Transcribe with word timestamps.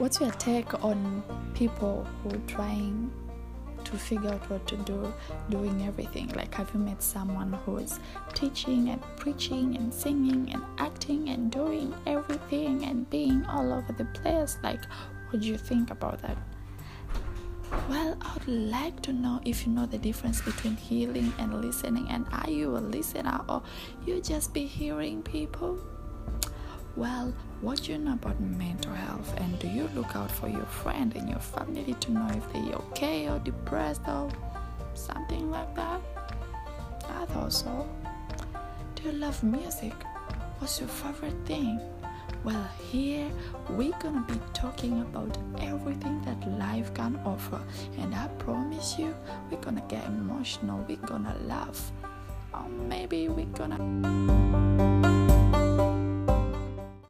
what's 0.00 0.18
your 0.18 0.30
take 0.32 0.82
on 0.82 1.22
people 1.52 2.06
who 2.22 2.30
are 2.30 2.46
trying 2.46 3.12
to 3.84 3.92
figure 3.98 4.30
out 4.30 4.50
what 4.50 4.66
to 4.66 4.74
do 4.78 5.12
doing 5.50 5.86
everything? 5.86 6.28
Like 6.28 6.54
have 6.54 6.70
you 6.72 6.80
met 6.80 7.02
someone 7.02 7.52
who's 7.66 8.00
teaching 8.32 8.88
and 8.88 9.02
preaching 9.18 9.76
and 9.76 9.92
singing 9.92 10.54
and 10.54 10.62
acting 10.78 11.28
and 11.28 11.52
doing 11.52 11.94
everything 12.06 12.86
and 12.86 13.08
being 13.10 13.44
all 13.44 13.74
over 13.74 13.92
the 13.92 14.06
place? 14.06 14.56
Like 14.62 14.80
what 15.28 15.42
do 15.42 15.46
you 15.46 15.58
think 15.58 15.90
about 15.90 16.22
that? 16.22 16.38
Well 17.88 18.16
i 18.22 18.32
would 18.34 18.48
like 18.48 19.02
to 19.02 19.12
know 19.12 19.40
if 19.44 19.66
you 19.66 19.72
know 19.72 19.84
the 19.84 19.98
difference 19.98 20.40
between 20.40 20.76
healing 20.76 21.30
and 21.38 21.60
listening. 21.60 22.08
And 22.08 22.24
are 22.32 22.48
you 22.50 22.74
a 22.74 22.80
listener 22.80 23.42
or 23.50 23.62
you 24.06 24.22
just 24.22 24.54
be 24.54 24.64
hearing 24.64 25.22
people? 25.22 25.78
Well 26.96 27.34
what 27.60 27.82
do 27.82 27.92
you 27.92 27.98
know 27.98 28.14
about 28.14 28.40
mental 28.40 28.92
health? 28.92 29.34
And 29.38 29.58
do 29.58 29.68
you 29.68 29.88
look 29.94 30.16
out 30.16 30.30
for 30.30 30.48
your 30.48 30.64
friend 30.64 31.14
and 31.14 31.28
your 31.28 31.40
family 31.40 31.94
to 32.00 32.12
know 32.12 32.28
if 32.30 32.52
they're 32.52 32.74
okay 32.74 33.28
or 33.28 33.38
depressed 33.38 34.02
or 34.08 34.30
something 34.94 35.50
like 35.50 35.74
that? 35.76 36.00
I 37.08 37.26
thought 37.26 37.52
so. 37.52 37.86
Do 38.94 39.02
you 39.04 39.12
love 39.12 39.42
music? 39.42 39.92
What's 40.58 40.80
your 40.80 40.88
favorite 40.88 41.36
thing? 41.44 41.80
Well 42.44 42.66
here 42.90 43.30
we're 43.68 43.98
gonna 43.98 44.24
be 44.26 44.40
talking 44.54 45.02
about 45.02 45.36
everything 45.60 46.22
that 46.22 46.40
life 46.58 46.94
can 46.94 47.20
offer. 47.26 47.60
And 47.98 48.14
i 48.14 48.26
promise 48.38 48.98
you 48.98 49.14
we're 49.50 49.60
gonna 49.60 49.84
get 49.88 50.04
emotional. 50.06 50.84
We're 50.88 50.96
gonna 50.96 51.36
laugh. 51.44 51.92
Or 52.54 52.68
maybe 52.68 53.28
we're 53.28 53.44
gonna 53.46 54.59